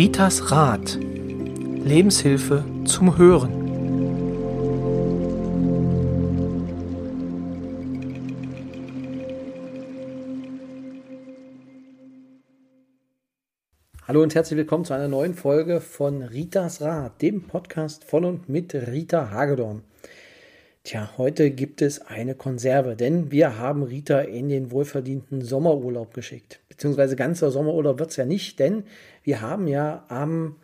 [0.00, 0.98] Ritas Rat.
[0.98, 3.52] Lebenshilfe zum Hören.
[14.08, 18.48] Hallo und herzlich willkommen zu einer neuen Folge von Ritas Rat, dem Podcast von und
[18.48, 19.82] mit Rita Hagedorn.
[20.82, 26.58] Tja, heute gibt es eine Konserve, denn wir haben Rita in den wohlverdienten Sommerurlaub geschickt.
[26.80, 28.84] Beziehungsweise ganzer Sommerurlaub wird es ja nicht, denn
[29.22, 30.56] wir haben ja am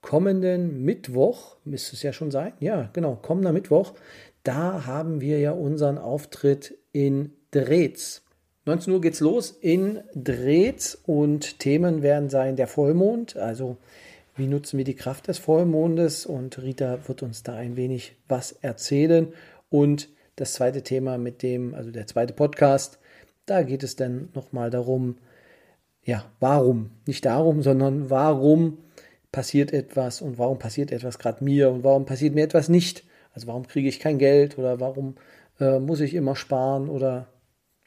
[0.00, 3.94] kommenden Mittwoch, müsste es ja schon sein, ja, genau, kommender Mittwoch,
[4.42, 8.22] da haben wir ja unseren Auftritt in Drehz.
[8.64, 13.76] 19 Uhr geht's los in Drehz und Themen werden sein der Vollmond, also
[14.34, 18.50] wie nutzen wir die Kraft des Vollmondes und Rita wird uns da ein wenig was
[18.60, 19.28] erzählen
[19.68, 22.98] und das zweite Thema mit dem, also der zweite Podcast,
[23.46, 25.14] da geht es dann nochmal darum,
[26.04, 28.78] ja, warum, nicht darum, sondern warum
[29.32, 33.04] passiert etwas und warum passiert etwas gerade mir und warum passiert mir etwas nicht.
[33.32, 35.14] Also warum kriege ich kein Geld oder warum
[35.60, 37.28] äh, muss ich immer sparen oder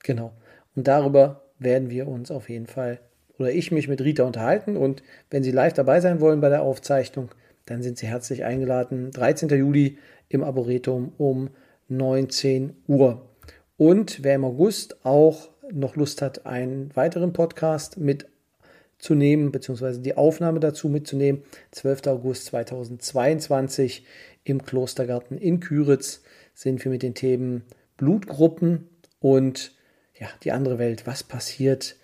[0.04, 0.34] genau.
[0.76, 3.00] Und darüber werden wir uns auf jeden Fall
[3.38, 4.78] oder ich mich mit Rita unterhalten.
[4.78, 7.30] Und wenn Sie live dabei sein wollen bei der Aufzeichnung,
[7.66, 9.12] dann sind Sie herzlich eingeladen.
[9.12, 9.50] 13.
[9.50, 9.98] Juli
[10.30, 11.50] im Arboretum um
[11.90, 13.30] 19 Uhr.
[13.78, 20.60] Und wer im August auch noch Lust hat, einen weiteren Podcast mitzunehmen, beziehungsweise die Aufnahme
[20.60, 22.08] dazu mitzunehmen, 12.
[22.08, 24.06] August 2022
[24.44, 26.22] im Klostergarten in Küritz
[26.54, 27.64] sind wir mit den Themen
[27.98, 28.90] Blutgruppen
[29.20, 29.72] und
[30.20, 31.08] ja, die andere Welt.
[31.08, 31.96] Was passiert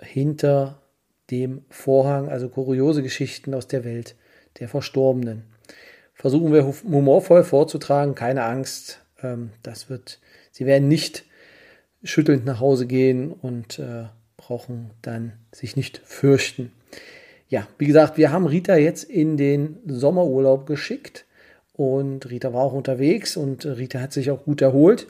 [0.00, 0.82] hinter
[1.30, 2.28] dem Vorhang?
[2.28, 4.16] Also kuriose Geschichten aus der Welt
[4.58, 5.44] der Verstorbenen.
[6.14, 9.00] Versuchen wir humorvoll vorzutragen, keine Angst.
[9.22, 10.20] Ähm, das wird,
[10.52, 11.24] Sie werden nicht
[12.02, 14.04] schüttelnd nach Hause gehen und äh,
[14.36, 16.72] brauchen dann sich nicht fürchten.
[17.48, 21.26] Ja, wie gesagt, wir haben Rita jetzt in den Sommerurlaub geschickt
[21.72, 25.08] und Rita war auch unterwegs und Rita hat sich auch gut erholt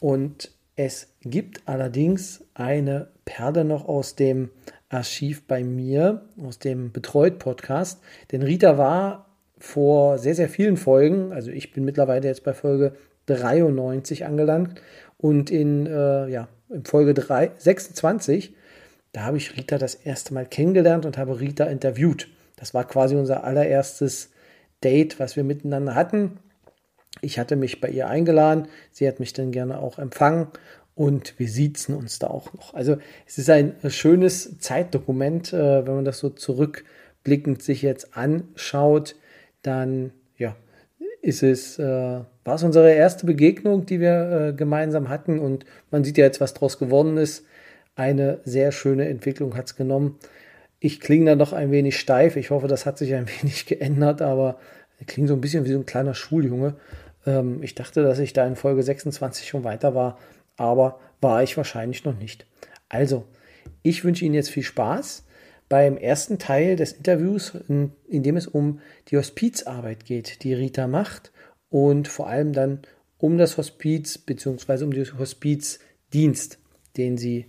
[0.00, 4.50] und es gibt allerdings eine Perle noch aus dem
[4.88, 8.00] Archiv bei mir, aus dem Betreut-Podcast.
[8.32, 9.26] Denn Rita war
[9.58, 12.94] vor sehr, sehr vielen Folgen, also ich bin mittlerweile jetzt bei Folge
[13.26, 14.80] 93 angelangt
[15.24, 18.54] und in, äh, ja, in Folge 3, 26,
[19.12, 22.28] da habe ich Rita das erste Mal kennengelernt und habe Rita interviewt.
[22.56, 24.32] Das war quasi unser allererstes
[24.82, 26.40] Date, was wir miteinander hatten.
[27.22, 30.48] Ich hatte mich bei ihr eingeladen, sie hat mich dann gerne auch empfangen
[30.94, 32.74] und wir siezen uns da auch noch.
[32.74, 39.16] Also es ist ein schönes Zeitdokument, äh, wenn man das so zurückblickend sich jetzt anschaut,
[39.62, 40.12] dann
[41.24, 41.84] ist es, äh,
[42.44, 46.40] war es unsere erste Begegnung, die wir äh, gemeinsam hatten und man sieht ja jetzt,
[46.40, 47.46] was daraus geworden ist.
[47.96, 50.18] Eine sehr schöne Entwicklung hat es genommen.
[50.80, 52.36] Ich klinge da noch ein wenig steif.
[52.36, 54.58] Ich hoffe, das hat sich ein wenig geändert, aber
[55.00, 56.74] ich klinge so ein bisschen wie so ein kleiner Schuljunge.
[57.24, 60.18] Ähm, ich dachte, dass ich da in Folge 26 schon weiter war,
[60.58, 62.44] aber war ich wahrscheinlich noch nicht.
[62.90, 63.24] Also,
[63.82, 65.24] ich wünsche Ihnen jetzt viel Spaß
[65.74, 70.86] beim ersten Teil des Interviews, in, in dem es um die Hospizarbeit geht, die Rita
[70.86, 71.32] macht
[71.68, 72.78] und vor allem dann
[73.18, 74.84] um das Hospiz bzw.
[74.84, 76.60] um den Hospizdienst,
[76.96, 77.46] den sie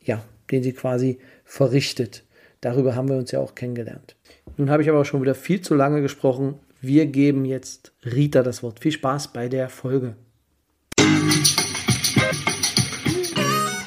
[0.00, 0.22] ja,
[0.52, 2.22] den sie quasi verrichtet.
[2.60, 4.14] Darüber haben wir uns ja auch kennengelernt.
[4.56, 6.54] Nun habe ich aber schon wieder viel zu lange gesprochen.
[6.80, 8.78] Wir geben jetzt Rita das Wort.
[8.78, 10.14] Viel Spaß bei der Folge.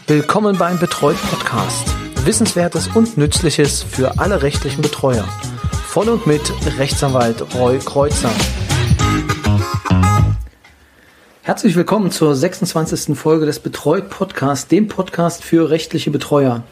[0.06, 1.93] Willkommen beim Betreut Podcast.
[2.26, 5.28] Wissenswertes und Nützliches für alle rechtlichen Betreuer.
[5.88, 6.42] Von und mit
[6.80, 8.32] Rechtsanwalt Roy Kreuzer.
[11.42, 13.18] Herzlich willkommen zur 26.
[13.18, 16.64] Folge des Betreut Podcast, dem Podcast für rechtliche Betreuer.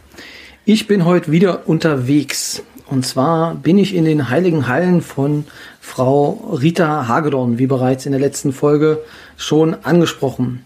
[0.63, 2.63] Ich bin heute wieder unterwegs.
[2.85, 5.44] Und zwar bin ich in den heiligen Hallen von
[5.81, 9.00] Frau Rita Hagedorn, wie bereits in der letzten Folge
[9.35, 10.66] schon angesprochen.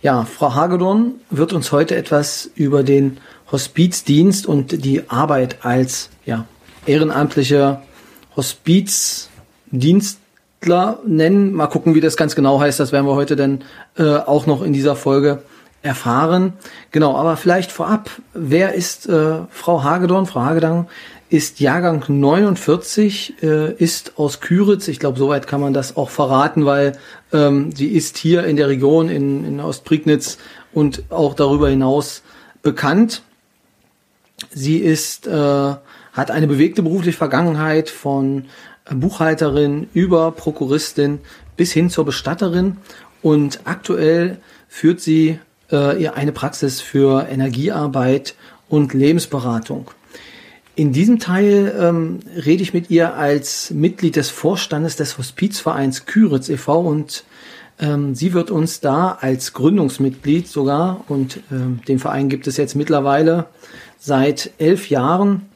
[0.00, 3.18] Ja, Frau Hagedorn wird uns heute etwas über den
[3.52, 6.46] Hospizdienst und die Arbeit als ja,
[6.86, 7.82] ehrenamtlicher
[8.34, 11.52] Hospizdienstler nennen.
[11.52, 12.80] Mal gucken, wie das ganz genau heißt.
[12.80, 13.62] Das werden wir heute dann
[13.96, 15.42] äh, auch noch in dieser Folge
[15.82, 16.54] erfahren.
[16.90, 20.26] Genau, aber vielleicht vorab, wer ist äh, Frau Hagedorn?
[20.26, 20.88] Frau Hagedorn
[21.28, 24.88] ist Jahrgang 49, äh, ist aus Küritz.
[24.88, 26.98] Ich glaube, soweit kann man das auch verraten, weil
[27.32, 30.38] ähm, sie ist hier in der Region in, in Ostprignitz
[30.72, 32.22] und auch darüber hinaus
[32.62, 33.22] bekannt.
[34.54, 38.46] Sie ist, äh, hat eine bewegte berufliche Vergangenheit von
[38.90, 41.20] Buchhalterin über Prokuristin
[41.56, 42.78] bis hin zur Bestatterin
[43.22, 44.38] und aktuell
[44.68, 45.38] führt sie
[45.70, 48.34] äh, eine Praxis für Energiearbeit
[48.68, 49.90] und Lebensberatung.
[50.74, 56.48] In diesem Teil ähm, rede ich mit ihr als Mitglied des Vorstandes des Hospizvereins Küritz
[56.48, 56.80] e.V.
[56.80, 57.24] und
[57.78, 62.74] ähm, sie wird uns da als Gründungsmitglied sogar, und ähm, den Verein gibt es jetzt
[62.74, 63.46] mittlerweile
[64.02, 65.48] seit elf Jahren,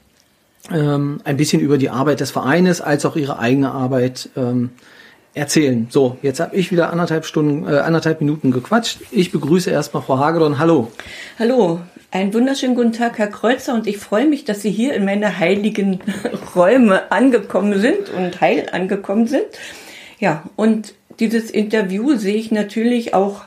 [0.73, 4.71] ähm, ein bisschen über die Arbeit des Vereines als auch ihre eigene Arbeit ähm,
[5.35, 5.89] erzählen.
[5.91, 9.01] So, jetzt habe ich wieder anderthalb Stunden, äh, anderthalb Minuten gequatscht.
[9.11, 10.61] Ich begrüße erstmal Frau Hagedorn.
[10.61, 10.93] Hallo.
[11.41, 11.81] Hallo,
[12.13, 15.39] einen wunderschönen guten Tag, Herr Kreuzer, und ich freue mich, dass Sie hier in meine
[15.39, 16.01] heiligen
[16.55, 19.47] Räume angekommen sind und heil angekommen sind.
[20.21, 23.43] Ja, und dieses Interview sehe ich natürlich auch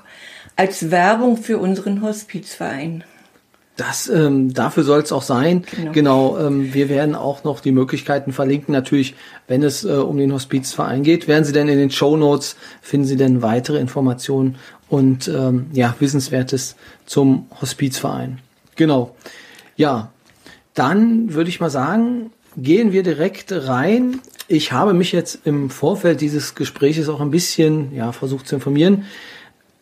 [0.58, 3.06] als Werbung für unseren Hospizverein.
[3.80, 5.64] Das, ähm, dafür soll es auch sein.
[5.72, 8.74] Genau, genau ähm, wir werden auch noch die Möglichkeiten verlinken.
[8.74, 9.16] Natürlich,
[9.48, 13.08] wenn es äh, um den Hospizverein geht, werden Sie denn in den Show Notes finden
[13.08, 14.58] Sie denn weitere Informationen
[14.90, 18.40] und ähm, ja Wissenswertes zum Hospizverein.
[18.76, 19.16] Genau.
[19.78, 20.12] Ja,
[20.74, 24.20] dann würde ich mal sagen, gehen wir direkt rein.
[24.50, 29.06] Ich habe mich jetzt im Vorfeld dieses Gespräches auch ein bisschen ja versucht zu informieren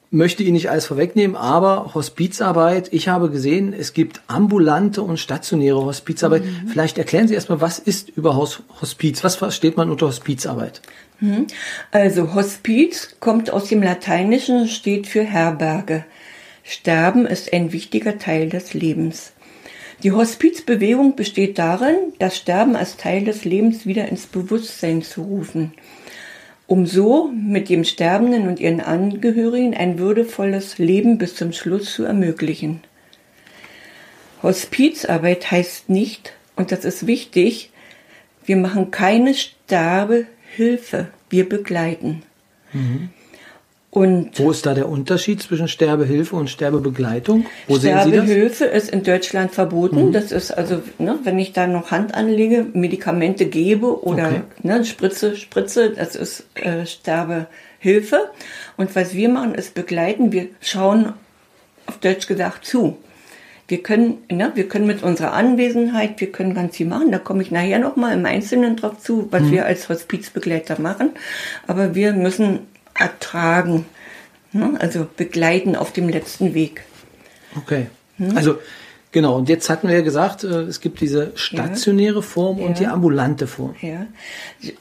[0.10, 5.84] möchte Ihnen nicht alles vorwegnehmen, aber Hospizarbeit, ich habe gesehen, es gibt ambulante und stationäre
[5.84, 6.46] Hospizarbeit.
[6.46, 6.70] Mhm.
[6.70, 9.24] Vielleicht erklären Sie erstmal, was ist überhaupt Hospiz?
[9.24, 10.82] Was versteht man unter Hospizarbeit?
[11.20, 11.48] Mhm.
[11.92, 16.06] Also Hospiz kommt aus dem Lateinischen, steht für Herberge.
[16.64, 19.34] Sterben ist ein wichtiger Teil des Lebens.
[20.04, 25.74] Die Hospizbewegung besteht darin, das Sterben als Teil des Lebens wieder ins Bewusstsein zu rufen
[26.68, 32.04] um so mit dem Sterbenden und ihren Angehörigen ein würdevolles Leben bis zum Schluss zu
[32.04, 32.82] ermöglichen.
[34.44, 37.72] Hospizarbeit heißt nicht, und das ist wichtig,
[38.46, 42.24] wir machen keine Sterbehilfe, wir begleiten.
[42.74, 43.10] Mhm.
[43.98, 47.48] Und Wo ist da der Unterschied zwischen Sterbehilfe und Sterbebegleitung?
[47.68, 50.10] Wo Sterbehilfe ist in Deutschland verboten.
[50.10, 50.12] Mhm.
[50.12, 54.42] Das ist also, ne, wenn ich da noch Hand anlege, Medikamente gebe oder okay.
[54.62, 58.30] ne, Spritze, Spritze, das ist äh, Sterbehilfe.
[58.78, 60.32] Und was wir machen, ist begleiten.
[60.32, 61.14] Wir schauen
[61.88, 63.00] auf Deutsch gesagt zu.
[63.68, 67.12] Wir können, ne, wir können mit unserer Anwesenheit, wir können ganz viel machen.
[67.12, 69.52] Da komme ich nachher noch mal im Einzelnen drauf zu, was mhm.
[69.54, 71.14] wir als Hospizbegleiter machen.
[71.66, 72.60] Aber wir müssen
[72.98, 73.86] ertragen,
[74.52, 74.76] ne?
[74.80, 76.84] also begleiten auf dem letzten Weg.
[77.56, 77.88] Okay.
[78.18, 78.36] Hm?
[78.36, 78.58] Also
[79.12, 82.66] genau, und jetzt hatten wir ja gesagt, äh, es gibt diese stationäre Form ja.
[82.66, 83.76] und die ambulante Form.
[83.82, 84.08] Ja.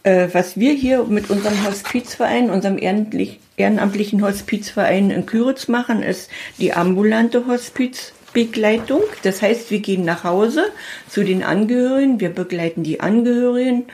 [0.02, 6.72] Äh, was wir hier mit unserem Hospizverein, unserem ehrenamtlichen Hospizverein in Küritz machen, ist die
[6.72, 9.02] ambulante Hospizbegleitung.
[9.22, 10.66] Das heißt, wir gehen nach Hause
[11.08, 13.84] zu den Angehörigen, wir begleiten die Angehörigen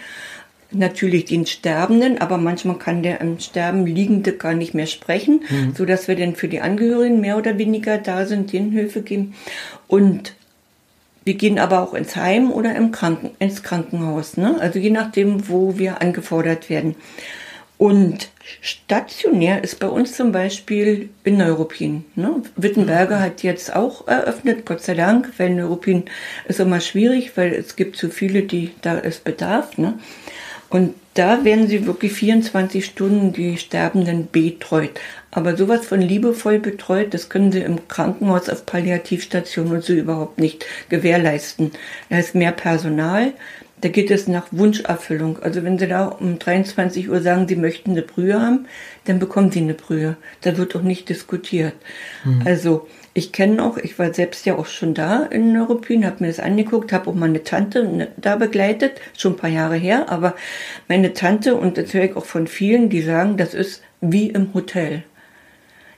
[0.75, 5.75] natürlich den Sterbenden, aber manchmal kann der im Sterben Liegende gar nicht mehr sprechen, mhm.
[5.75, 9.35] so dass wir dann für die Angehörigen mehr oder weniger da sind, denen Hilfe geben.
[9.89, 10.35] Und
[11.25, 14.57] wir gehen aber auch ins Heim oder im Kranken, ins Krankenhaus, ne?
[14.61, 16.97] Also je nachdem, wo wir angefordert werden.
[17.83, 18.29] Und
[18.61, 22.05] stationär ist bei uns zum Beispiel in Neuruppin.
[22.15, 22.43] Ne?
[22.55, 23.23] Wittenberger mhm.
[23.23, 26.05] hat jetzt auch eröffnet, Gott sei Dank, weil Neuruppin
[26.47, 29.79] ist immer schwierig, weil es gibt so viele, die da es bedarf.
[29.79, 29.99] Ne?
[30.73, 34.99] Und da werden sie wirklich 24 Stunden die Sterbenden betreut.
[35.31, 40.39] Aber sowas von liebevoll betreut, das können sie im Krankenhaus auf Palliativstation und so überhaupt
[40.39, 41.73] nicht gewährleisten.
[42.08, 43.35] Da ist mehr Personal,
[43.82, 45.41] da geht es nach Wunscherfüllung.
[45.43, 48.67] Also wenn Sie da um 23 Uhr sagen, Sie möchten eine Brühe haben,
[49.05, 50.17] dann bekommen Sie eine Brühe.
[50.41, 51.75] Da wird auch nicht diskutiert.
[52.25, 52.43] Mhm.
[52.46, 56.29] Also ich kenne auch, ich war selbst ja auch schon da in Neuruppin, habe mir
[56.29, 60.35] das angeguckt, habe auch meine Tante ne, da begleitet, schon ein paar Jahre her, aber
[60.89, 64.55] meine Tante und das höre ich auch von vielen, die sagen, das ist wie im
[64.55, 65.05] Hotel.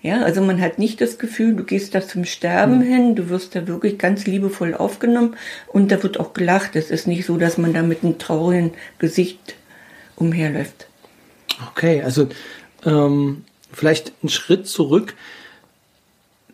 [0.02, 2.82] Ja, also man hat nicht das Gefühl, du gehst da zum Sterben mhm.
[2.82, 5.36] hin, du wirst da wirklich ganz liebevoll aufgenommen
[5.68, 6.76] und da wird auch gelacht.
[6.76, 9.54] Es ist nicht so, dass man da mit einem traurigen Gesicht
[10.16, 10.88] umherläuft.
[11.70, 12.28] Okay, also
[12.84, 15.14] ähm, vielleicht einen Schritt zurück.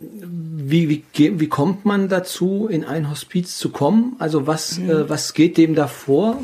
[0.01, 1.05] Wie, wie,
[1.41, 4.17] wie kommt man dazu, in ein Hospiz zu kommen?
[4.19, 4.91] Also was, mhm.
[4.91, 6.41] äh, was geht dem da vor?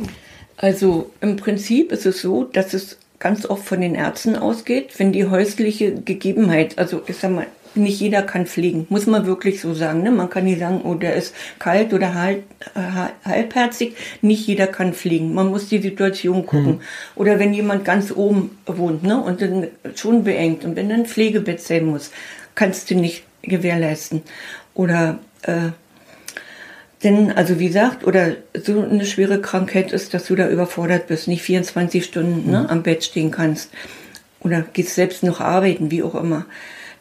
[0.59, 5.13] Also im Prinzip ist es so, dass es ganz oft von den Ärzten ausgeht, wenn
[5.13, 7.47] die häusliche Gegebenheit, also ich sag mal,
[7.77, 10.03] nicht jeder kann pflegen, muss man wirklich so sagen.
[10.03, 10.11] Ne?
[10.11, 12.45] Man kann nicht sagen, oh, der ist kalt oder halb,
[13.25, 13.95] halbherzig.
[14.23, 15.35] Nicht jeder kann pflegen.
[15.35, 16.67] Man muss die Situation gucken.
[16.67, 16.81] Hm.
[17.15, 19.21] Oder wenn jemand ganz oben wohnt ne?
[19.21, 22.11] und dann schon beengt und wenn dann ein Pflegebett sein muss,
[22.55, 24.23] kannst du nicht gewährleisten.
[24.75, 25.71] Oder äh,
[27.03, 31.29] denn, also wie gesagt, oder so eine schwere Krankheit ist, dass du da überfordert bist,
[31.29, 32.67] nicht 24 Stunden ne, mhm.
[32.67, 33.71] am Bett stehen kannst.
[34.41, 36.47] Oder gehst selbst noch arbeiten, wie auch immer.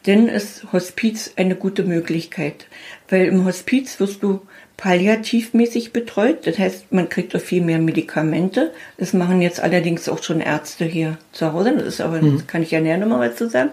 [0.04, 2.66] dann ist Hospiz eine gute Möglichkeit.
[3.08, 4.42] Weil im Hospiz wirst du
[4.76, 6.46] palliativmäßig betreut.
[6.46, 8.72] Das heißt, man kriegt auch viel mehr Medikamente.
[8.98, 11.74] Das machen jetzt allerdings auch schon Ärzte hier zu Hause.
[11.76, 12.36] Das ist aber, mhm.
[12.36, 13.70] das kann ich ja näher nochmal was zu sagen.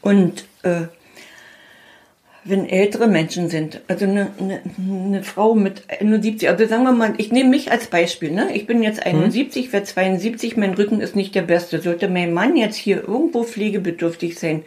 [0.00, 0.82] Und äh,
[2.44, 7.14] wenn ältere Menschen sind, also eine, eine, eine Frau mit 71, also sagen wir mal,
[7.18, 8.48] ich nehme mich als Beispiel, ne?
[8.54, 9.72] Ich bin jetzt 71, mhm.
[9.72, 11.80] werde 72, mein Rücken ist nicht der beste.
[11.80, 14.64] Sollte mein Mann jetzt hier irgendwo pflegebedürftig sein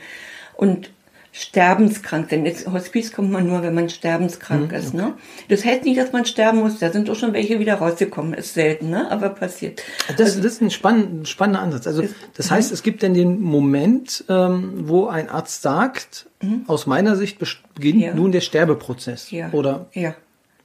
[0.56, 0.90] und
[1.38, 2.46] sterbenskrank sein.
[2.46, 4.94] Ins Hospiz kommt man nur, wenn man sterbenskrank mhm, ist.
[4.94, 5.16] Ne?
[5.50, 6.80] Das heißt nicht, dass man sterben muss.
[6.80, 8.34] Da sind auch schon welche wieder rausgekommen.
[8.34, 9.12] Ist selten, ne?
[9.12, 9.84] aber passiert.
[10.08, 11.88] Das, also, das ist ein spannend, spannender Ansatz.
[11.88, 12.04] Also
[12.36, 16.64] das heißt, es gibt dann den Moment, ähm, wo ein Arzt sagt, mhm.
[16.68, 18.14] aus meiner Sicht beginnt ja.
[18.14, 19.30] nun der Sterbeprozess.
[19.32, 19.50] Ja.
[19.52, 20.16] Oder ja.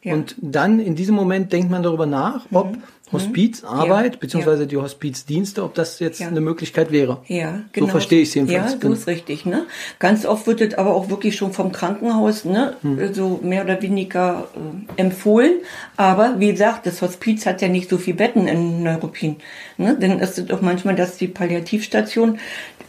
[0.02, 0.14] Ja.
[0.14, 2.83] Und dann in diesem Moment denkt man darüber nach, ob mhm.
[3.12, 4.19] Hospizarbeit ja.
[4.21, 4.69] beziehungsweise ja.
[4.69, 7.19] die Hospizdienste, ob das jetzt eine Möglichkeit wäre.
[7.26, 7.87] Ja, genau.
[7.87, 8.75] So verstehe ich es jedenfalls.
[8.75, 9.47] Ja, so ist richtig.
[9.47, 9.66] Ne?
[9.99, 13.12] Ganz oft wird es aber auch wirklich schon vom Krankenhaus ne, hm.
[13.12, 15.59] so mehr oder weniger äh, empfohlen.
[15.97, 19.37] Aber wie gesagt, das Hospiz hat ja nicht so viel Betten in Neuruppin.
[19.76, 19.97] Ne?
[19.99, 22.38] Denn es ist auch manchmal, dass die Palliativstation,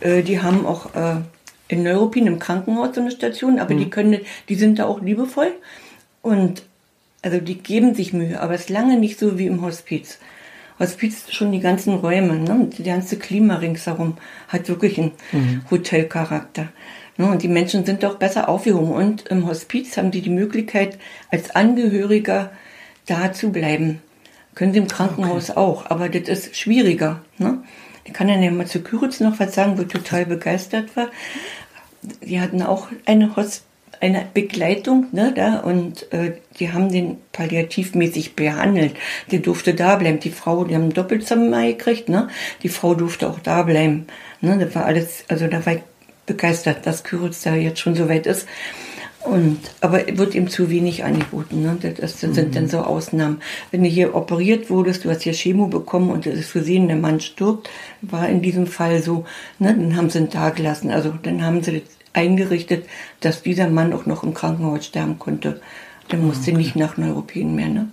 [0.01, 1.15] äh, die haben auch äh,
[1.67, 3.79] in Neuruppin im Krankenhaus so eine Station, aber hm.
[3.79, 5.51] die können, die sind da auch liebevoll.
[6.21, 6.61] Und
[7.21, 10.17] also die geben sich Mühe, aber es ist lange nicht so wie im Hospiz.
[10.79, 12.67] Hospiz schon die ganzen Räume, ne?
[12.75, 15.61] die ganze Klima ringsherum hat wirklich einen mhm.
[15.69, 16.69] Hotelcharakter.
[17.17, 17.27] Ne?
[17.27, 18.91] Und die Menschen sind auch besser aufgehoben.
[18.91, 20.97] Und im Hospiz haben die die Möglichkeit,
[21.29, 22.51] als Angehöriger
[23.05, 24.01] da zu bleiben.
[24.55, 25.59] Können sie im Krankenhaus okay.
[25.59, 27.21] auch, aber das ist schwieriger.
[27.37, 27.59] Ne?
[28.03, 31.09] Ich kann ja mal zu Küritz noch was sagen, wo ich total begeistert war.
[32.23, 33.65] Die hatten auch eine Hospiz
[34.01, 38.95] eine Begleitung, ne, da, und äh, die haben den palliativmäßig behandelt.
[39.31, 40.19] Der durfte da bleiben.
[40.19, 42.27] Die Frau, die haben ein Doppelzimmer gekriegt, ne?
[42.63, 44.07] Die Frau durfte auch da bleiben.
[44.41, 44.57] Ne?
[44.57, 45.81] Das war alles, also da war ich
[46.25, 48.47] begeistert, dass Küritz da jetzt schon so weit ist.
[49.23, 51.61] Und, aber wird ihm zu wenig angeboten.
[51.61, 51.77] Ne?
[51.79, 52.51] Das, das sind mhm.
[52.51, 53.39] dann so Ausnahmen.
[53.69, 56.97] Wenn du hier operiert wurdest, du hast hier Chemo bekommen und es ist gesehen, der
[56.97, 57.69] Mann stirbt,
[58.01, 59.25] war in diesem Fall so,
[59.59, 59.75] ne?
[59.75, 60.89] dann haben sie ihn da gelassen.
[60.89, 62.85] Also dann haben sie eingerichtet,
[63.19, 65.61] dass dieser Mann auch noch im Krankenhaus sterben konnte.
[66.11, 66.57] Der musste okay.
[66.57, 67.69] nicht nach Neuruppin mehr.
[67.69, 67.89] Ne?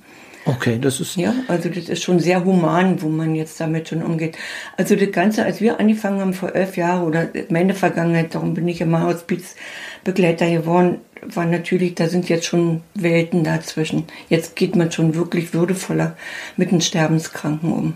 [0.48, 1.16] Okay, das ist.
[1.16, 4.38] Ja, also das ist schon sehr human, wo man jetzt damit schon umgeht.
[4.78, 8.66] Also das Ganze, als wir angefangen haben vor elf Jahren oder meine Vergangenheit, darum bin
[8.66, 14.04] ich immer Hospizbegleiter geworden, war natürlich, da sind jetzt schon Welten dazwischen.
[14.30, 16.16] Jetzt geht man schon wirklich würdevoller
[16.56, 17.94] mit den Sterbenskranken um.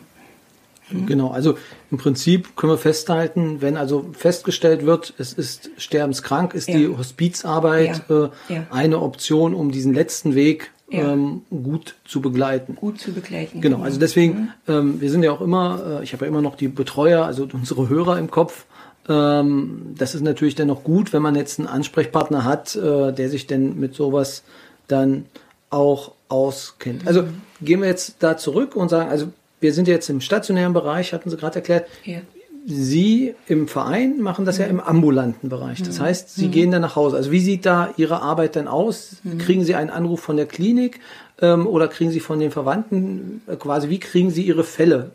[0.92, 1.06] Mhm.
[1.06, 1.56] Genau, also
[1.90, 6.76] im Prinzip können wir festhalten, wenn also festgestellt wird, es ist sterbenskrank, ist ja.
[6.76, 8.24] die Hospizarbeit ja.
[8.24, 8.66] Äh, ja.
[8.70, 12.74] eine Option, um diesen letzten Weg ähm, gut zu begleiten.
[12.76, 13.60] Gut zu begleiten.
[13.60, 14.48] Genau, also deswegen, mhm.
[14.68, 17.48] ähm, wir sind ja auch immer, äh, ich habe ja immer noch die Betreuer, also
[17.52, 18.66] unsere Hörer im Kopf.
[19.08, 23.28] Ähm, das ist natürlich dann noch gut, wenn man jetzt einen Ansprechpartner hat, äh, der
[23.28, 24.42] sich denn mit sowas
[24.86, 25.26] dann
[25.70, 27.06] auch auskennt.
[27.06, 27.40] Also mhm.
[27.62, 29.28] gehen wir jetzt da zurück und sagen, also
[29.62, 31.86] wir sind jetzt im stationären Bereich, hatten Sie gerade erklärt.
[32.04, 32.18] Ja.
[32.64, 35.82] Sie im Verein machen das ja im ambulanten Bereich.
[35.82, 36.02] Das mhm.
[36.02, 36.50] heißt, Sie mhm.
[36.52, 37.16] gehen dann nach Hause.
[37.16, 39.16] Also wie sieht da Ihre Arbeit denn aus?
[39.24, 39.38] Mhm.
[39.38, 41.00] Kriegen Sie einen Anruf von der Klinik
[41.40, 45.10] ähm, oder kriegen Sie von den Verwandten äh, quasi, wie kriegen Sie Ihre Fälle?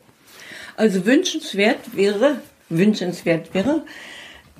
[0.76, 3.84] Also wünschenswert wäre, wünschenswert wäre,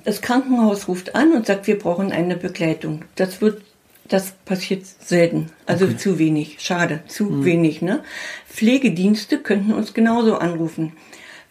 [0.04, 3.04] das Krankenhaus ruft an und sagt, wir brauchen eine Begleitung.
[3.16, 3.62] Das wird
[4.08, 5.50] das passiert selten.
[5.66, 5.96] Also okay.
[5.96, 6.56] zu wenig.
[6.60, 7.44] Schade, zu mhm.
[7.44, 7.82] wenig.
[7.82, 8.02] Ne?
[8.48, 10.92] Pflegedienste könnten uns genauso anrufen.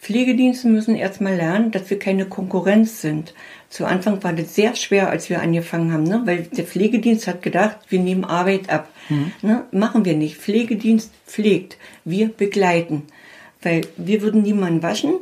[0.00, 3.34] Pflegedienste müssen erstmal lernen, dass wir keine Konkurrenz sind.
[3.68, 6.22] Zu Anfang war das sehr schwer, als wir angefangen haben, ne?
[6.24, 8.88] weil der Pflegedienst hat gedacht, wir nehmen Arbeit ab.
[9.08, 9.32] Mhm.
[9.42, 9.64] Ne?
[9.72, 10.36] Machen wir nicht.
[10.36, 11.78] Pflegedienst pflegt.
[12.04, 13.04] Wir begleiten.
[13.60, 15.14] Weil wir würden niemanden waschen.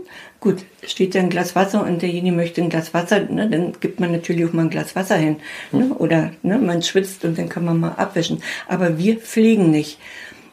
[0.46, 3.98] Gut, steht da ein Glas Wasser und derjenige möchte ein Glas Wasser, ne, dann gibt
[3.98, 5.38] man natürlich auch mal ein Glas Wasser hin.
[5.72, 5.92] Ne?
[5.98, 8.44] Oder ne, man schwitzt und dann kann man mal abwischen.
[8.68, 9.98] Aber wir pflegen nicht.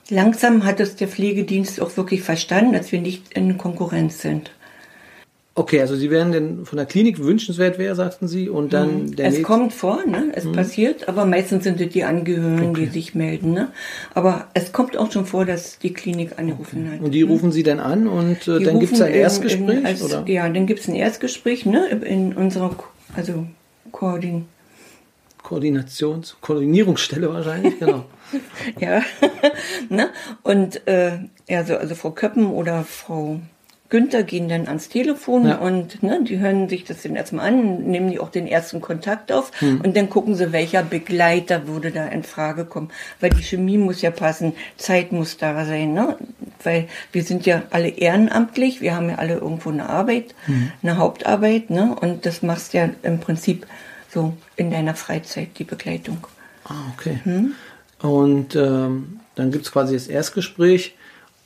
[0.09, 4.49] Langsam hat es der Pflegedienst auch wirklich verstanden, dass wir nicht in Konkurrenz sind.
[5.55, 9.15] Okay, also Sie wären denn von der Klinik wünschenswert wäre, sagten Sie, und dann hm.
[9.15, 10.31] der Es kommt vor, ne?
[10.33, 10.53] Es hm.
[10.53, 12.85] passiert, aber meistens sind es die Angehörigen, okay.
[12.85, 13.71] die sich melden, ne?
[14.15, 16.95] Aber es kommt auch schon vor, dass die Klinik angerufen okay.
[16.95, 17.01] hat.
[17.03, 20.01] Und die rufen Sie dann an und äh, dann gibt es ein Erstgespräch, in, als,
[20.01, 20.27] oder?
[20.27, 21.87] Ja, dann gibt es ein Erstgespräch, ne?
[21.87, 22.75] In unserer,
[23.15, 23.45] also
[23.91, 24.45] Koordin
[25.43, 28.05] Koordinations Koordinierungsstelle wahrscheinlich, genau.
[28.79, 29.03] ja,
[29.89, 30.09] ne?
[30.41, 31.19] Und äh,
[31.49, 33.39] also, also Frau Köppen oder Frau
[33.93, 35.57] Günther gehen dann ans Telefon ja.
[35.57, 39.31] und ne, die hören sich das dann erstmal an, nehmen die auch den ersten Kontakt
[39.31, 39.81] auf hm.
[39.81, 42.89] und dann gucken sie, welcher Begleiter würde da in Frage kommen.
[43.19, 46.17] Weil die Chemie muss ja passen, Zeit muss da sein, ne?
[46.63, 50.71] Weil wir sind ja alle ehrenamtlich, wir haben ja alle irgendwo eine Arbeit, hm.
[50.81, 51.95] eine Hauptarbeit, ne?
[52.01, 53.67] Und das machst ja im Prinzip
[54.11, 56.25] so in deiner Freizeit, die Begleitung.
[56.63, 57.19] Ah, okay.
[57.25, 57.53] Hm?
[58.01, 60.95] Und ähm, dann gibt es quasi das Erstgespräch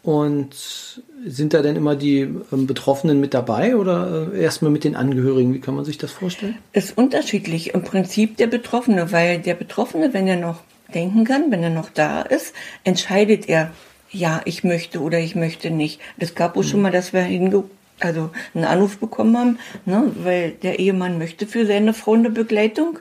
[0.07, 4.95] und sind da denn immer die ähm, Betroffenen mit dabei oder äh, erstmal mit den
[4.95, 5.53] Angehörigen?
[5.53, 6.57] Wie kann man sich das vorstellen?
[6.71, 7.73] Ist unterschiedlich.
[7.73, 10.61] Im Prinzip der Betroffene, weil der Betroffene, wenn er noch
[10.93, 12.53] denken kann, wenn er noch da ist,
[12.85, 13.71] entscheidet er,
[14.09, 15.99] ja, ich möchte oder ich möchte nicht.
[16.17, 16.67] Das gab auch mhm.
[16.67, 17.65] schon mal, dass wir hinge
[17.99, 22.99] also einen Anruf bekommen haben, ne, weil der Ehemann möchte für seine Frau eine Begleitung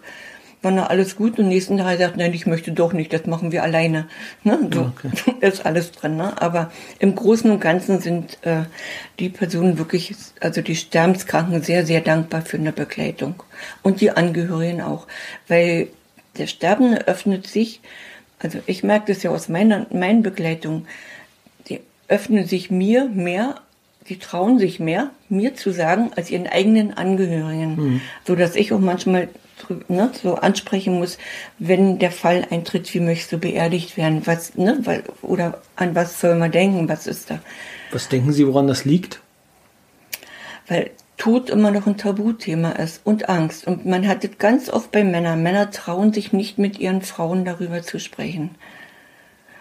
[0.75, 3.63] war alles gut und nächsten Tag sagt, nein, ich möchte doch nicht, das machen wir
[3.63, 4.09] alleine.
[4.43, 4.59] Ne?
[4.73, 5.11] So okay.
[5.41, 6.17] ist alles drin.
[6.17, 6.41] Ne?
[6.41, 8.65] Aber im Großen und Ganzen sind äh,
[9.19, 13.43] die Personen wirklich, also die Sterbenskranken, sehr, sehr dankbar für eine Begleitung.
[13.83, 15.07] Und die Angehörigen auch.
[15.49, 15.89] Weil
[16.39, 17.81] der Sterbende öffnet sich,
[18.39, 20.87] also ich merke das ja aus meiner meinen Begleitung,
[21.69, 23.61] die öffnen sich mir mehr
[24.09, 27.77] die trauen sich mehr, mir zu sagen, als ihren eigenen Angehörigen.
[27.77, 28.01] Mhm.
[28.25, 29.29] So dass ich auch manchmal
[29.89, 31.19] ne, so ansprechen muss,
[31.59, 34.23] wenn der Fall eintritt, wie möchtest du beerdigt werden?
[34.27, 36.89] Was, ne, weil, oder an was soll man denken?
[36.89, 37.41] Was ist da?
[37.91, 39.21] Was denken Sie, woran das liegt?
[40.69, 43.67] Weil Tod immer noch ein Tabuthema ist und Angst.
[43.67, 45.43] Und man hat es ganz oft bei Männern.
[45.43, 48.57] Männer trauen sich nicht mit ihren Frauen darüber zu sprechen.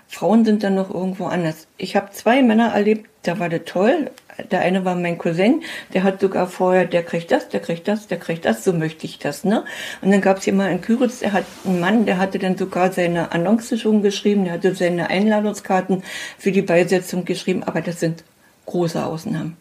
[0.08, 1.68] Frauen sind dann noch irgendwo anders.
[1.78, 4.12] Ich habe zwei Männer erlebt, da war das toll.
[4.52, 5.64] Der eine war mein Cousin,
[5.94, 9.06] der hat sogar vorher, der kriegt das, der kriegt das, der kriegt das, so möchte
[9.06, 9.64] ich das, ne?
[10.02, 12.58] Und dann gab es hier mal in Küritz, der hat einen Mann, der hatte dann
[12.58, 16.04] sogar seine Annonce schon geschrieben, der hatte seine Einladungskarten
[16.38, 18.24] für die Beisetzung geschrieben, aber das sind
[18.66, 19.56] große Ausnahmen.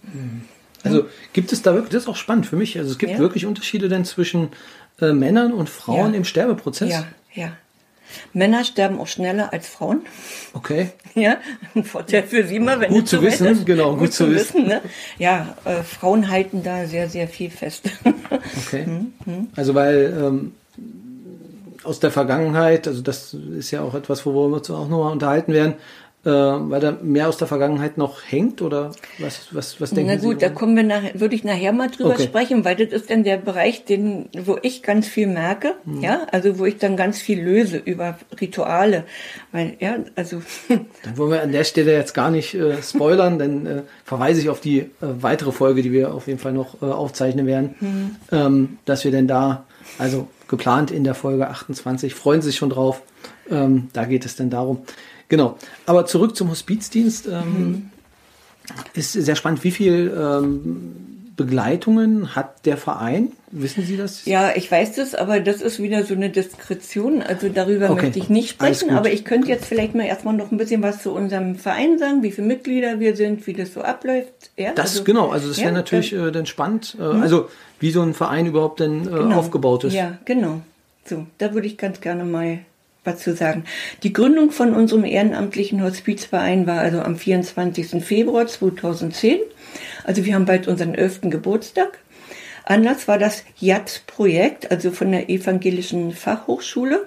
[0.83, 3.19] Also gibt es da wirklich, das ist auch spannend für mich, also es gibt ja.
[3.19, 4.49] wirklich Unterschiede denn zwischen
[5.01, 6.19] äh, Männern und Frauen ja.
[6.19, 6.91] im Sterbeprozess?
[6.91, 7.53] Ja, ja.
[8.33, 10.03] Männer sterben auch schneller als Frauen.
[10.53, 10.91] Okay.
[11.17, 11.37] Ja,
[11.77, 13.65] ein Vorteil für Sie mal, wenn Gut zu wissen, ist.
[13.65, 14.63] genau, gut, gut zu wissen.
[14.63, 14.83] wissen ne?
[15.17, 17.89] Ja, äh, Frauen halten da sehr, sehr viel fest.
[18.67, 18.85] okay.
[18.85, 19.49] Hm, hm.
[19.55, 20.55] Also weil ähm,
[21.85, 25.53] aus der Vergangenheit, also das ist ja auch etwas, worüber wir uns auch nochmal unterhalten
[25.53, 25.75] werden,
[26.25, 30.17] äh, weil da mehr aus der Vergangenheit noch hängt oder was, was, was denken Sie?
[30.17, 32.25] Na gut, Sie da kommen wir nach, würde ich nachher mal drüber okay.
[32.25, 36.01] sprechen, weil das ist dann der Bereich, den, wo ich ganz viel merke, mhm.
[36.01, 39.05] ja, also wo ich dann ganz viel löse über Rituale,
[39.53, 40.43] weil, ja, also.
[40.69, 44.49] Dann wollen wir an der Stelle jetzt gar nicht äh, spoilern, dann äh, verweise ich
[44.49, 48.17] auf die äh, weitere Folge, die wir auf jeden Fall noch äh, aufzeichnen werden, mhm.
[48.33, 49.65] ähm, dass wir denn da,
[49.99, 53.03] also geplant in der Folge 28, freuen Sie sich schon drauf,
[53.51, 54.85] ähm, da geht es denn darum.
[55.35, 55.59] Genau.
[55.87, 57.27] Aber zurück zum Hospizdienst.
[57.27, 57.91] Ähm, mhm.
[58.95, 59.65] Ist sehr spannend.
[59.65, 63.33] Wie viel ähm, Begleitungen hat der Verein?
[63.51, 64.27] Wissen Sie das?
[64.27, 67.21] Ja, ich weiß das, aber das ist wieder so eine Diskretion.
[67.21, 68.03] Also darüber okay.
[68.03, 68.91] möchte ich nicht sprechen.
[68.91, 72.23] Aber ich könnte jetzt vielleicht mal erstmal noch ein bisschen was zu unserem Verein sagen,
[72.23, 74.53] wie viele Mitglieder wir sind, wie das so abläuft.
[74.57, 75.31] Ja, das also, genau.
[75.31, 76.97] Also das ja, wäre natürlich äh, dann spannend.
[77.01, 77.23] Äh, mhm.
[77.23, 77.49] Also
[77.81, 79.37] wie so ein Verein überhaupt denn äh, genau.
[79.37, 79.95] aufgebaut ist.
[79.95, 80.61] Ja, genau.
[81.05, 82.61] So, da würde ich ganz gerne mal
[83.05, 83.65] was zu sagen.
[84.03, 88.05] Die Gründung von unserem ehrenamtlichen Hospizverein war also am 24.
[88.05, 89.41] Februar 2010.
[90.05, 91.23] Also wir haben bald unseren 11.
[91.23, 91.99] Geburtstag.
[92.65, 97.07] Anlass war das JAT-Projekt, also von der Evangelischen Fachhochschule.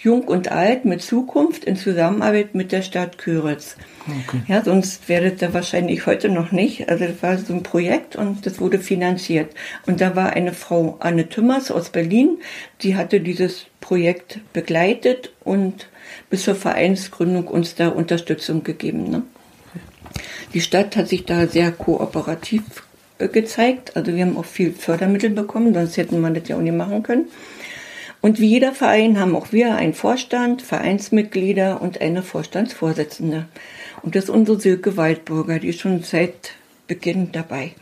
[0.00, 3.76] Jung und Alt mit Zukunft in Zusammenarbeit mit der Stadt Küritz.
[4.06, 4.42] Okay.
[4.46, 6.88] Ja, sonst werdet ihr wahrscheinlich heute noch nicht.
[6.88, 9.52] Also das war so ein Projekt und das wurde finanziert.
[9.86, 12.38] Und da war eine Frau Anne Tümmers aus Berlin,
[12.82, 15.88] die hatte dieses Projekt begleitet und
[16.30, 19.10] bis zur Vereinsgründung uns da Unterstützung gegeben.
[19.10, 19.22] Ne?
[20.54, 22.62] Die Stadt hat sich da sehr kooperativ
[23.18, 23.96] äh, gezeigt.
[23.96, 27.02] Also wir haben auch viel Fördermittel bekommen, sonst hätten wir das ja auch nicht machen
[27.02, 27.26] können.
[28.20, 33.46] Und wie jeder Verein haben auch wir einen Vorstand, Vereinsmitglieder und eine Vorstandsvorsitzende.
[34.02, 36.52] Und das ist unsere Silke Waldburger, die ist schon seit
[36.86, 37.72] Beginn dabei.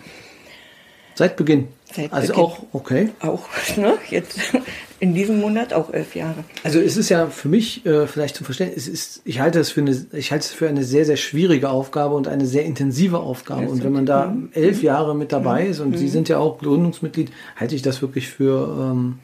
[1.15, 1.69] Seit Beginn?
[1.91, 2.45] Seit also Beginn.
[2.45, 3.09] auch, okay.
[3.21, 3.95] Auch, ne?
[4.11, 4.39] Jetzt
[5.01, 6.45] in diesem Monat auch elf Jahre.
[6.63, 9.71] Also es ist ja für mich äh, vielleicht zu verstehen, es ist, ich halte es
[9.71, 13.19] für eine, ich halte es für eine sehr, sehr schwierige Aufgabe und eine sehr intensive
[13.19, 13.69] Aufgabe.
[13.69, 14.51] und wenn man da mhm.
[14.53, 15.71] elf Jahre mit dabei mhm.
[15.71, 15.97] ist und mhm.
[15.97, 19.19] Sie sind ja auch Gründungsmitglied, halte ich das wirklich für ähm,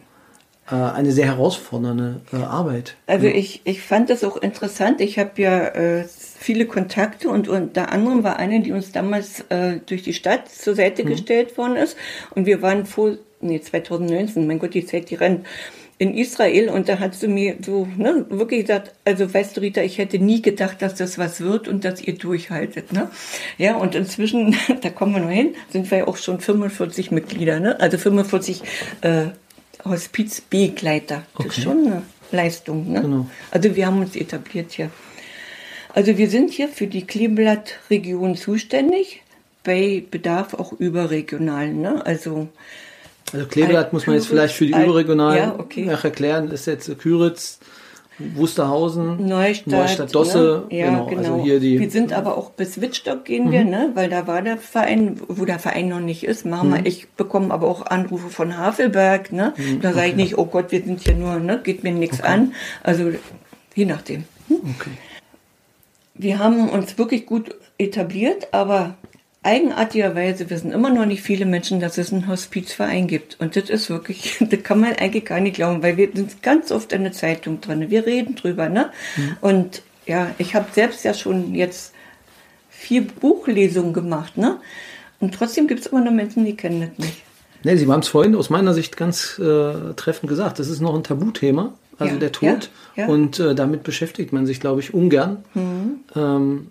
[0.73, 2.97] äh, eine sehr herausfordernde äh, Arbeit.
[3.07, 5.03] Also ich, ich fand das auch interessant.
[5.03, 9.81] Ich habe ja äh, viele Kontakte und unter anderem war eine, die uns damals äh,
[9.85, 11.09] durch die Stadt zur Seite mhm.
[11.09, 11.97] gestellt worden ist.
[12.35, 15.47] Und wir waren vor, nee, 2019, mein Gott, die Zeit, die rennt
[15.99, 19.83] in Israel und da hat sie mir so ne, wirklich gesagt, also weißt du Rita,
[19.83, 22.93] ich hätte nie gedacht, dass das was wird und dass ihr durchhaltet.
[22.93, 23.09] Ne?
[23.57, 27.61] Ja, und inzwischen, da kommen wir noch hin, sind wir ja auch schon 45 Mitglieder,
[27.61, 27.79] ne?
[27.79, 28.63] also 45
[29.03, 29.27] äh,
[29.85, 31.23] Hospizbegleiter.
[31.37, 31.49] Das okay.
[31.49, 32.91] ist schon eine Leistung.
[32.93, 33.01] Ne?
[33.03, 33.27] Genau.
[33.51, 34.91] Also wir haben uns etabliert hier.
[35.95, 39.23] Also wir sind hier für die Kleeblatt-Region zuständig,
[39.65, 41.73] bei Bedarf auch überregional.
[41.73, 42.05] Ne?
[42.05, 42.49] Also
[43.33, 45.87] Also Kleeblatt muss man jetzt vielleicht für die überregionalen ja, okay.
[45.87, 46.51] erklären.
[46.51, 47.59] Ist jetzt Küritz,
[48.19, 50.67] Wusterhausen, Neustadt, Neustadt Dosse.
[50.71, 50.77] ne?
[50.77, 51.19] Ja, genau.
[51.19, 51.81] Also hier die.
[51.81, 53.91] wir sind aber auch bis Wittstock gehen wir, ne?
[53.95, 56.45] weil da war der Verein, wo der Verein noch nicht ist.
[56.47, 56.75] Machen Mhm.
[56.75, 59.33] wir, ich bekomme aber auch Anrufe von Havelberg.
[59.33, 59.55] Ne?
[59.57, 61.61] Mhm, Da sage ich nicht, oh Gott, wir sind hier nur, ne?
[61.63, 62.53] geht mir nichts an.
[62.83, 63.11] Also
[63.75, 64.25] je nachdem.
[64.51, 64.91] okay.
[66.15, 68.95] Wir haben uns wirklich gut etabliert, aber
[69.43, 73.41] eigenartigerweise wissen immer noch nicht viele Menschen, dass es einen Hospizverein gibt.
[73.41, 76.71] Und das ist wirklich, das kann man eigentlich gar nicht glauben, weil wir sind ganz
[76.71, 77.91] oft in der Zeitung drin.
[77.91, 78.91] Wir reden drüber, ne?
[79.41, 81.93] Und ja, ich habe selbst ja schon jetzt
[82.71, 84.59] vier Buchlesungen gemacht, ne?
[85.21, 87.23] Und trotzdem gibt es immer noch Menschen, die kennen das nicht.
[87.65, 90.59] Nee, Sie haben es vorhin aus meiner Sicht ganz äh, treffend gesagt.
[90.59, 92.71] Das ist noch ein Tabuthema, also Ja, der Tod.
[92.97, 93.05] ja, ja.
[93.07, 93.11] Mhm.
[93.13, 95.45] Und äh, damit beschäftigt man sich, glaube ich, ungern.
[96.17, 96.67] Ähm,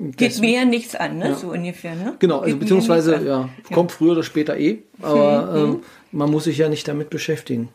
[0.00, 1.34] Geht mir ja nichts an, ne?
[1.34, 2.14] So ungefähr, ne?
[2.20, 5.82] Genau, also Geht beziehungsweise, ja, kommt früher oder später eh, aber ähm,
[6.12, 7.68] man muss sich ja nicht damit beschäftigen.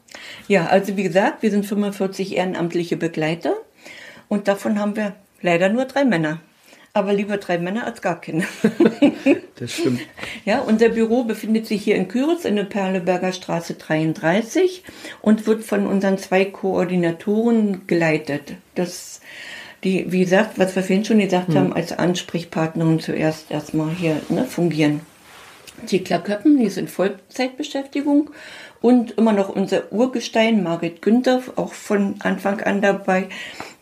[0.47, 3.55] Ja, also wie gesagt, wir sind 45 ehrenamtliche Begleiter
[4.29, 6.39] und davon haben wir leider nur drei Männer.
[6.95, 8.45] Aber lieber drei Männer als gar keine.
[9.55, 10.01] Das stimmt.
[10.45, 14.83] ja, unser Büro befindet sich hier in Küritz in der Perleberger Straße 33
[15.21, 18.55] und wird von unseren zwei Koordinatoren geleitet.
[18.75, 19.21] Das,
[19.83, 24.45] die, wie gesagt, was wir vorhin schon gesagt haben, als Ansprechpartnerin zuerst erstmal hier ne,
[24.45, 25.01] fungieren.
[25.87, 28.29] Thekla Köppen, die ist in Vollzeitbeschäftigung
[28.81, 33.27] und immer noch unser Urgestein, Margit Günther, auch von Anfang an dabei.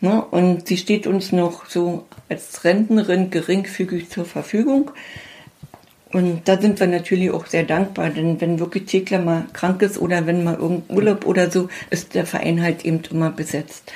[0.00, 0.24] Ne?
[0.24, 4.90] Und sie steht uns noch so als Rentnerin geringfügig zur Verfügung.
[6.12, 9.98] Und da sind wir natürlich auch sehr dankbar, denn wenn wirklich Thekla mal krank ist
[9.98, 13.92] oder wenn mal irgendein Urlaub oder so, ist der Verein halt eben immer besetzt.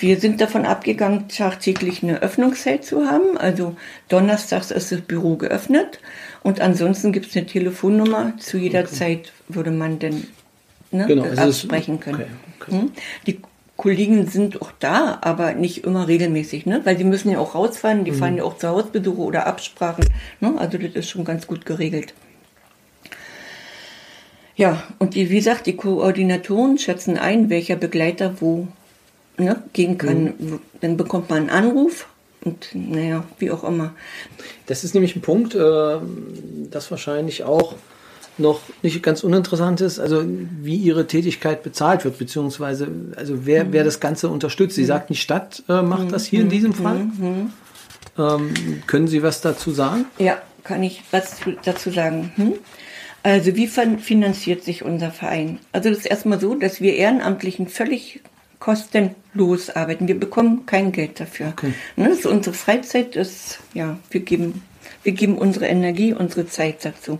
[0.00, 3.36] Wir sind davon abgegangen, tagtäglich eine Öffnungszeit zu haben.
[3.36, 3.76] Also
[4.08, 5.98] donnerstags ist das Büro geöffnet
[6.42, 8.34] und ansonsten gibt es eine Telefonnummer.
[8.38, 10.26] Zu jeder Zeit würde man denn
[10.92, 12.22] ne, Genau, also absprechen können.
[12.60, 12.80] okay, okay.
[12.80, 12.92] Hm?
[13.26, 13.40] Die
[13.76, 16.80] Kollegen sind auch da, aber nicht immer regelmäßig, ne?
[16.84, 18.04] weil die müssen ja auch rausfahren, Mhm.
[18.04, 20.04] die fahren ja auch zu Hausbesuche oder Absprachen.
[20.40, 20.54] Ne?
[20.58, 22.14] Also das ist schon ganz gut geregelt.
[24.56, 28.66] Ja, und die, wie gesagt, die Koordinatoren schätzen ein, welcher Begleiter wo
[29.38, 30.24] ne, gehen kann.
[30.24, 30.60] Mhm.
[30.80, 32.06] Dann bekommt man einen Anruf
[32.44, 33.94] und naja, wie auch immer.
[34.66, 35.96] Das ist nämlich ein Punkt, äh,
[36.70, 37.74] das wahrscheinlich auch
[38.40, 43.82] noch nicht ganz uninteressant ist, also wie ihre Tätigkeit bezahlt wird, beziehungsweise also wer, wer
[43.82, 44.76] das Ganze unterstützt.
[44.76, 47.06] Sie sagt, die Stadt äh, macht das hier in diesem Fall.
[48.16, 48.54] Ähm,
[48.86, 50.04] können Sie was dazu sagen?
[50.18, 52.32] Ja, kann ich was zu- dazu sagen.
[52.36, 52.52] Hm?
[53.24, 55.58] Also wie fin- finanziert sich unser Verein?
[55.72, 58.20] Also das ist erstmal so, dass wir Ehrenamtlichen völlig
[58.58, 60.08] kostenlos arbeiten.
[60.08, 61.48] Wir bekommen kein Geld dafür.
[61.48, 61.72] Okay.
[61.96, 64.62] Ne, das ist unsere Freizeit, das, ja, wir geben,
[65.02, 67.18] wir geben unsere Energie, unsere Zeit dazu.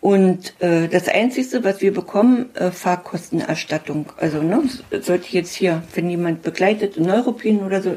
[0.00, 4.12] Und äh, das Einzige, was wir bekommen, äh, Fahrkostenerstattung.
[4.16, 4.62] Also ne,
[5.00, 7.96] sollte jetzt hier, wenn jemand begleitet, Neuropin oder so,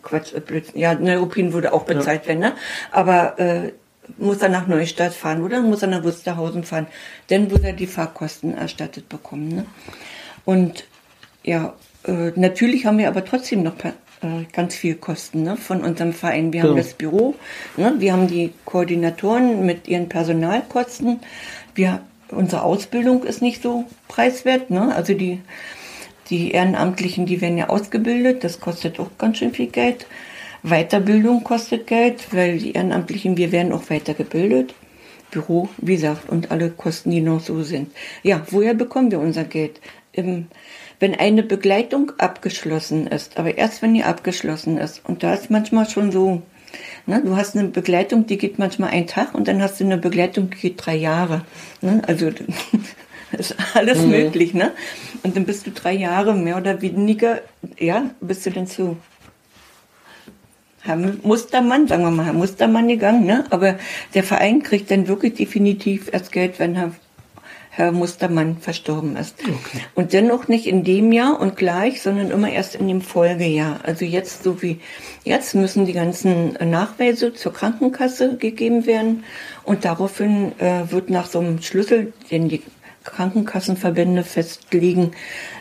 [0.00, 0.80] Quatsch, äh, Blödsinn.
[0.80, 2.54] ja, Neuropin würde auch bezahlt werden, ne?
[2.90, 3.72] aber äh,
[4.16, 6.86] muss er nach Neustadt fahren oder muss er nach Wusterhausen fahren,
[7.28, 9.48] dann würde er die Fahrkosten erstattet bekommen.
[9.48, 9.66] Ne?
[10.44, 10.84] Und
[11.44, 15.82] ja, äh, natürlich haben wir aber trotzdem noch per- äh, ganz viel Kosten ne, von
[15.82, 16.52] unserem Verein.
[16.52, 16.82] Wir haben Genau.
[16.82, 17.34] das Büro,
[17.76, 21.20] ne, wir haben die Koordinatoren mit ihren Personalkosten.
[21.74, 24.70] Wir, unsere Ausbildung ist nicht so preiswert.
[24.70, 24.94] Ne?
[24.94, 25.40] Also die,
[26.30, 30.06] die Ehrenamtlichen, die werden ja ausgebildet, das kostet auch ganz schön viel Geld.
[30.62, 34.74] Weiterbildung kostet Geld, weil die Ehrenamtlichen, wir werden auch weitergebildet.
[35.32, 37.90] Büro, wie gesagt, und alle Kosten, die noch so sind.
[38.22, 39.80] Ja, woher bekommen wir unser Geld?
[40.12, 40.46] Im,
[41.00, 45.00] wenn eine Begleitung abgeschlossen ist, aber erst wenn die abgeschlossen ist.
[45.04, 46.42] Und da ist manchmal schon so,
[47.06, 49.98] ne, du hast eine Begleitung, die geht manchmal einen Tag und dann hast du eine
[49.98, 51.44] Begleitung, die geht drei Jahre.
[51.80, 52.02] Ne?
[52.06, 52.30] Also
[53.38, 54.72] ist alles möglich, ne?
[55.22, 57.40] Und dann bist du drei Jahre mehr oder weniger,
[57.78, 58.96] ja, bist du dann zu
[60.84, 63.44] Herr Mustermann, sagen wir mal, Herr Mustermann gegangen, ne?
[63.50, 63.78] Aber
[64.14, 66.92] der Verein kriegt dann wirklich definitiv erst Geld, wenn Herr,
[67.74, 69.36] Herr Mustermann verstorben ist.
[69.94, 73.80] Und dennoch nicht in dem Jahr und gleich, sondern immer erst in dem Folgejahr.
[73.82, 74.78] Also jetzt, so wie
[75.24, 79.24] jetzt, müssen die ganzen Nachweise zur Krankenkasse gegeben werden
[79.64, 82.62] und daraufhin äh, wird nach so einem Schlüssel, den die
[83.04, 85.12] Krankenkassenverbände festlegen,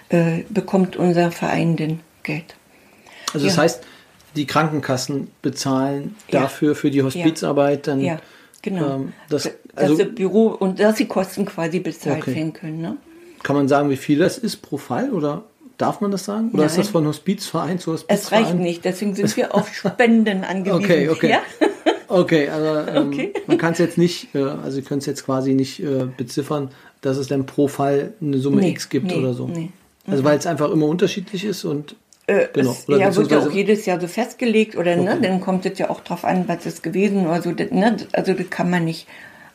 [0.10, 2.56] äh, bekommt unser Verein den Geld.
[3.34, 3.62] Also das Ja.
[3.64, 3.84] heißt,
[4.36, 6.42] die Krankenkassen bezahlen Ja.
[6.42, 8.02] dafür für die Hospizarbeit dann.
[8.02, 8.20] Ja,
[8.62, 8.96] genau.
[8.96, 12.36] ähm, das, dass also das Büro und dass die Kosten quasi bezahlt Okay.
[12.36, 12.82] werden können.
[12.82, 12.98] Ne?
[13.44, 15.44] kann man sagen, wie viel das ist pro Fall oder
[15.80, 16.52] darf man das sagen?
[16.54, 16.82] Oder ist Nein.
[16.82, 18.44] das von Hospizverein zu Hospizverein?
[18.44, 20.84] Es reicht nicht, deswegen sind wir auf Spenden angewiesen.
[20.84, 21.30] Okay, okay.
[21.32, 21.40] Ja?
[22.08, 23.34] Okay, also ähm, Okay.
[23.48, 26.70] man kann es jetzt nicht, äh, also Sie können es jetzt quasi nicht äh, beziffern,
[27.02, 29.48] dass es dann pro Fall eine Summe Nee, X gibt nee, oder so.
[29.48, 29.70] nee.
[30.06, 31.96] Also weil es einfach immer unterschiedlich ist und
[32.28, 32.72] Äh, Genau.
[32.72, 35.22] Es, Oder ja, wird ja auch jedes Jahr so festgelegt oder ne, Okay.
[35.28, 37.52] dann kommt es ja auch drauf an, was ist gewesen oder so.
[37.52, 39.08] das- Ne, also das kann man nicht.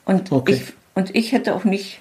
[0.04, 0.54] Und Okay.
[0.54, 0.62] ich
[0.94, 1.98] und ich hätte auch nicht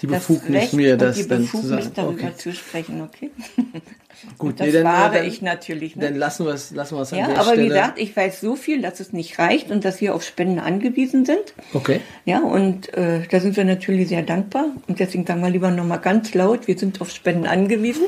[0.00, 1.92] die das Befugnis Recht mir das die dann zu Befugnis sagen.
[1.94, 2.36] darüber Okay.
[2.36, 3.30] zu sprechen, okay?
[4.38, 5.96] Gut, das nee, dann, wahre dann, ich natürlich.
[5.96, 6.04] Ne?
[6.04, 7.62] dann lassen wir es lassen wir es an ja, der aber Stelle.
[7.62, 10.58] wie gesagt, ich weiß so viel, dass es nicht reicht und dass wir auf Spenden
[10.58, 11.54] angewiesen sind.
[11.74, 12.00] okay.
[12.24, 14.66] Ja, und äh, da sind wir natürlich sehr dankbar.
[14.88, 18.04] Und deswegen sagen wir lieber nochmal ganz laut, wir sind auf Spenden angewiesen.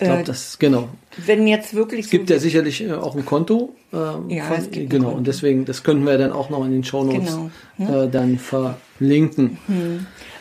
[0.00, 0.88] Ich glaube, Äh, das genau.
[1.16, 3.74] Wenn jetzt wirklich Es gibt ja sicherlich äh, auch ein Konto.
[3.92, 5.10] Ähm, Ja, es gibt genau.
[5.10, 7.36] Und deswegen, das können wir dann auch noch in den Shownotes
[7.76, 9.58] Genau, äh, dann verlinken.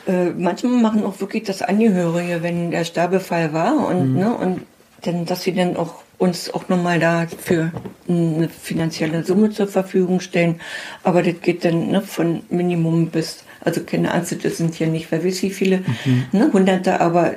[0.05, 4.19] Äh, manchmal machen auch wirklich das Angehörige, wenn der Sterbefall war und, Mhm.
[4.19, 4.61] ne, und
[5.01, 7.71] dann, dass sie dann auch uns auch nochmal dafür
[8.07, 10.59] eine finanzielle Summe zur Verfügung stellen.
[11.03, 15.11] Aber das geht dann ne, von Minimum bis, also keine Angst, das sind ja nicht,
[15.11, 16.25] wer weiß wie viele, Mhm.
[16.31, 17.35] ne, Hunderte, aber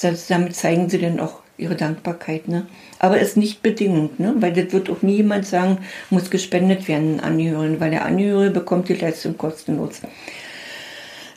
[0.00, 2.48] das, damit zeigen sie dann auch ihre Dankbarkeit.
[2.48, 2.66] Ne?
[2.98, 4.34] Aber es ist nicht bedingend, ne?
[4.38, 5.78] weil das wird auch nie jemand sagen,
[6.10, 10.00] muss gespendet werden an Angehörigen, weil der Angehörige bekommt die Leistung kostenlos.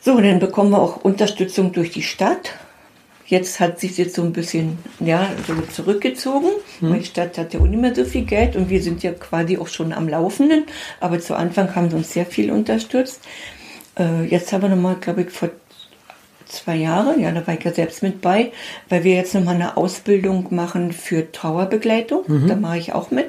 [0.02, 2.54] So, dann bekommen wir auch Unterstützung durch die Stadt.
[3.26, 6.48] Jetzt hat sich jetzt so ein bisschen ja, so zurückgezogen,
[6.80, 9.12] weil die Stadt hat ja auch nicht mehr so viel Geld und wir sind ja
[9.12, 10.64] quasi auch schon am Laufenden.
[10.98, 13.20] Aber zu Anfang haben sie uns sehr viel unterstützt.
[13.96, 15.50] Äh, jetzt haben wir nochmal, glaube ich, vor
[16.50, 18.52] zwei Jahren, ja, da war ich ja selbst mit bei,
[18.88, 22.24] weil wir jetzt nochmal eine Ausbildung machen für Trauerbegleitung.
[22.48, 23.26] Da mache ich auch mit.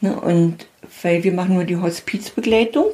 [0.00, 0.68] Ne, und
[1.02, 2.86] weil wir machen nur die Hospizbegleitung,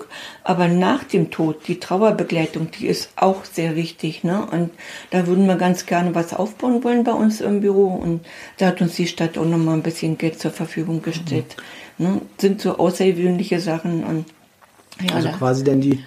[0.43, 4.25] aber nach dem Tod, die Trauerbegleitung, die ist auch sehr wichtig.
[4.25, 4.47] Ne?
[4.51, 4.71] Und
[5.11, 7.89] da würden wir ganz gerne was aufbauen wollen bei uns im Büro.
[7.89, 8.25] Und
[8.59, 11.57] da hat uns die Stadt auch nochmal ein bisschen Geld zur Verfügung gestellt.
[11.99, 12.21] Ne?
[12.39, 14.05] Sind so außergewöhnliche Sachen.
[14.05, 14.27] Und,
[15.07, 16.03] ja, Also quasi dann die,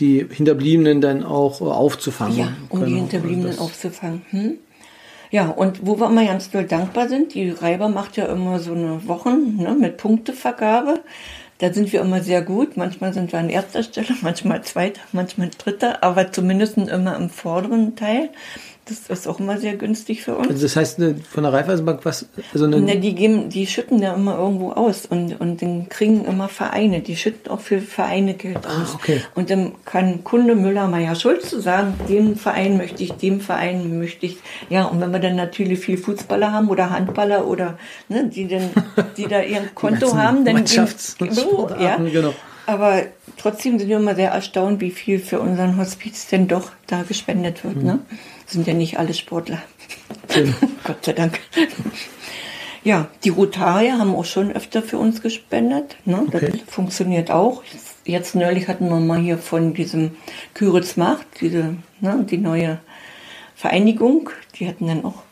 [0.00, 2.38] die Hinterbliebenen dann auch äh, aufzufangen.
[2.38, 2.96] Ja, um die Genau.
[3.02, 4.22] Hinterbliebenen Das- aufzufangen.
[4.30, 4.54] Hm?
[5.30, 8.72] Ja, und wo wir immer ganz doll dankbar sind, die Reiber macht ja immer so
[8.72, 11.00] eine Wochen ne, mit Punktevergabe.
[11.58, 12.76] Da sind wir immer sehr gut.
[12.76, 17.94] Manchmal sind wir an erster Stelle, manchmal zweiter, manchmal dritter, aber zumindest immer im vorderen
[17.96, 18.30] Teil.
[18.88, 20.48] Das ist auch immer sehr günstig für uns.
[20.48, 24.00] Also das heißt, ne, von der Raiffeisenbank was, also eine, Ne, die, geben, die schütten
[24.00, 27.00] da immer irgendwo aus und, und dann kriegen immer Vereine.
[27.00, 28.94] Die schütten auch für Vereine Geld aus.
[28.94, 29.22] okay.
[29.34, 34.26] Und dann kann Kunde Müller, Meier, Schulz sagen, dem Verein möchte ich, dem Verein möchte
[34.26, 34.38] ich.
[34.70, 38.70] Ja, und wenn wir dann natürlich viel Fußballer haben oder Handballer oder ne, die dann,
[39.16, 42.12] die da ihr Konto haben, dann Mannschaftssportarten, ja.
[42.12, 42.34] genau.
[42.68, 43.02] Aber
[43.38, 47.64] trotzdem sind wir immer sehr erstaunt, wie viel für unseren Hospiz denn doch da gespendet
[47.64, 47.82] wird.
[47.82, 48.00] Ne?
[48.48, 49.62] Sind ja nicht alle Sportler.
[50.84, 51.38] Gott sei Dank.
[52.82, 55.96] Ja, die Rotarier haben auch schon öfter für uns gespendet.
[56.06, 56.26] Ne?
[56.30, 56.52] Das Okay.
[56.66, 57.62] funktioniert auch.
[58.04, 60.16] Jetzt neulich hatten wir mal hier von diesem
[60.54, 62.78] Küritz Macht, diese, ne, die neue
[63.54, 65.22] Vereinigung, die hatten dann auch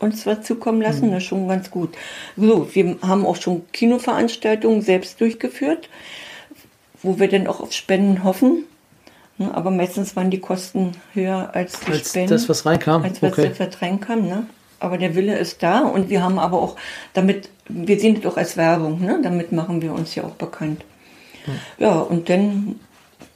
[0.00, 1.94] uns was zukommen lassen, das ist schon ganz gut.
[2.36, 5.88] So, wir haben auch schon Kinoveranstaltungen selbst durchgeführt,
[7.02, 8.64] wo wir dann auch auf Spenden hoffen.
[9.40, 12.28] Ne, Aber meistens waren die Kosten höher als die als Spenden.
[12.28, 13.02] das, was reinkam.
[13.02, 13.50] Als was okay.
[13.50, 13.68] okay.
[13.80, 14.44] reinkam, ne?
[14.80, 16.76] Aber der Wille ist da und wir haben aber auch
[17.14, 19.18] damit, wir sehen das auch als Werbung, ne?
[19.22, 20.84] Damit machen wir uns ja auch bekannt.
[21.78, 22.78] Ja, und dann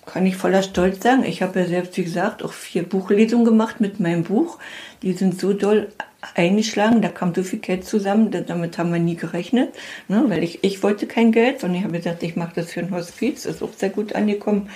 [0.07, 3.81] kann ich voller Stolz sagen, ich habe ja selbst, wie gesagt, auch vier Buchlesungen gemacht
[3.81, 4.59] mit meinem Buch.
[5.03, 5.89] Die sind so doll
[6.35, 9.75] eingeschlagen, da kam so viel Geld zusammen, da- damit haben wir nie gerechnet,
[10.09, 12.81] ne, weil ich, ich wollte kein Geld, sondern ich habe gesagt, ich mache das für
[12.81, 14.71] ein Hospiz, ist auch sehr gut angekommen.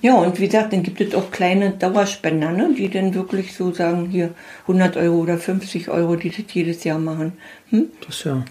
[0.00, 3.70] Ja, und wie gesagt, dann gibt es auch kleine Dauerspender, ne, die dann wirklich so
[3.72, 4.30] sagen, hier
[4.62, 7.34] 100 Euro oder 50 Euro, die das jedes Jahr machen.
[7.68, 7.88] Hm?
[8.06, 8.42] Das ja.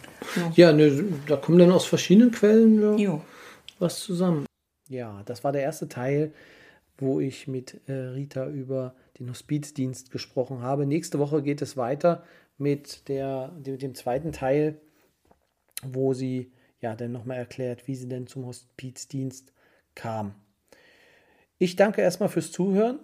[0.55, 3.19] Ja, ne, da kommen dann aus verschiedenen Quellen ja,
[3.79, 4.45] was zusammen.
[4.93, 6.33] Ja, das war der erste Teil,
[6.99, 10.85] wo ich mit äh, Rita über den Hospizdienst gesprochen habe.
[10.85, 12.23] Nächste Woche geht es weiter
[12.59, 14.79] mit, der, mit dem zweiten Teil,
[15.81, 19.51] wo sie ja dann nochmal erklärt, wie sie denn zum Hospizdienst
[19.95, 20.35] kam.
[21.57, 22.99] Ich danke erstmal fürs Zuhören.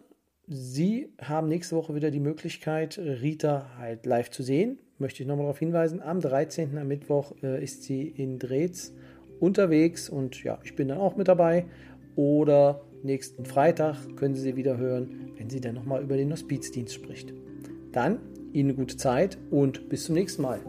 [0.45, 4.77] Sie haben nächste Woche wieder die Möglichkeit, Rita halt live zu sehen.
[4.99, 6.03] Möchte ich nochmal darauf hinweisen.
[6.03, 6.77] Am 13.
[6.77, 8.93] am Mittwoch äh, ist sie in Drehz
[9.39, 11.65] unterwegs und ja, ich bin dann auch mit dabei.
[12.15, 16.93] Oder nächsten Freitag können Sie sie wieder hören, wenn sie dann nochmal über den Hospizdienst
[16.93, 17.33] spricht.
[17.91, 18.19] Dann
[18.51, 20.59] Ihnen gute Zeit und bis zum nächsten Mal.